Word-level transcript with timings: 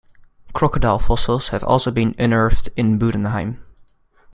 Crocodile 0.53 0.97
fossils 0.97 1.49
have 1.49 1.63
also 1.63 1.91
been 1.91 2.15
unearthed 2.17 2.69
in 2.75 2.97
Budenheim. 2.97 3.59